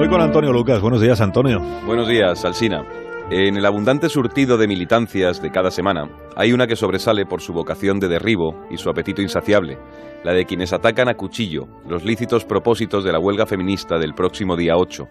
[0.00, 0.80] Hoy con Antonio Lucas.
[0.80, 1.60] Buenos días, Antonio.
[1.84, 2.86] Buenos días, Alsina.
[3.30, 7.52] En el abundante surtido de militancias de cada semana, hay una que sobresale por su
[7.52, 9.76] vocación de derribo y su apetito insaciable,
[10.24, 14.56] la de quienes atacan a cuchillo los lícitos propósitos de la huelga feminista del próximo
[14.56, 15.04] día 8.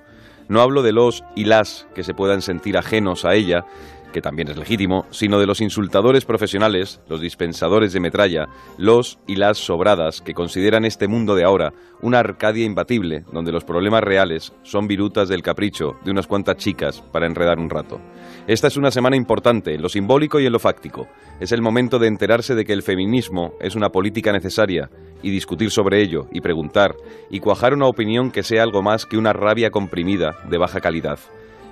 [0.49, 3.65] No hablo de los y las que se puedan sentir ajenos a ella,
[4.11, 8.47] que también es legítimo, sino de los insultadores profesionales, los dispensadores de metralla,
[8.77, 13.63] los y las sobradas que consideran este mundo de ahora una arcadia imbatible, donde los
[13.63, 17.99] problemas reales son virutas del capricho de unas cuantas chicas para enredar un rato.
[18.47, 21.07] Esta es una semana importante en lo simbólico y en lo fáctico.
[21.39, 24.89] Es el momento de enterarse de que el feminismo es una política necesaria
[25.21, 26.95] y discutir sobre ello y preguntar
[27.29, 31.19] y cuajar una opinión que sea algo más que una rabia comprimida de baja calidad.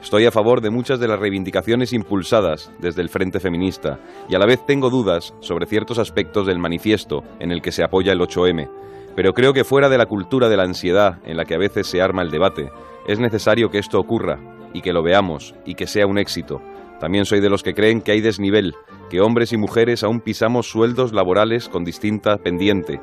[0.01, 4.39] Estoy a favor de muchas de las reivindicaciones impulsadas desde el Frente Feminista y a
[4.39, 8.19] la vez tengo dudas sobre ciertos aspectos del manifiesto en el que se apoya el
[8.19, 8.69] 8M.
[9.15, 11.87] Pero creo que fuera de la cultura de la ansiedad en la que a veces
[11.87, 12.69] se arma el debate,
[13.07, 14.39] es necesario que esto ocurra
[14.73, 16.61] y que lo veamos y que sea un éxito.
[16.99, 18.75] También soy de los que creen que hay desnivel,
[19.09, 22.99] que hombres y mujeres aún pisamos sueldos laborales con distinta pendiente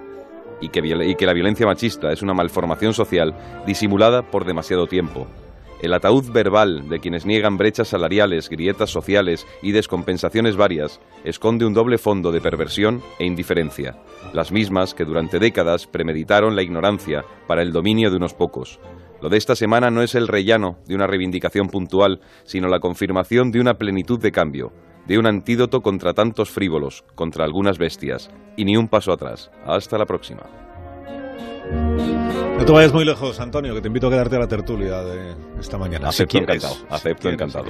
[0.61, 3.35] y que, la violencia machista es una malformación social
[3.67, 5.27] disimulada por demasiado tiempo.
[5.83, 11.75] El ataúd verbal de quienes niegan brechas salariales, grietas sociales y descompensaciones varias esconde un
[11.75, 13.99] doble fondo de perversión e indiferencia,
[14.33, 18.81] las mismas que durante décadas premeditaron la ignorancia para el dominio de unos pocos.
[19.21, 23.51] Lo de esta semana no es el rellano de una reivindicación puntual, sino la confirmación
[23.51, 24.73] de una plenitud de cambio,
[25.07, 29.51] de un antídoto contra tantos frívolos, contra algunas bestias, y ni un paso atrás.
[29.67, 30.43] Hasta la próxima.
[32.59, 35.35] No te vayas muy lejos, Antonio, que te invito a quedarte a la tertulia de
[35.59, 36.09] esta mañana.
[36.09, 36.77] Acepto encantado.
[36.89, 37.67] Acepto encantado.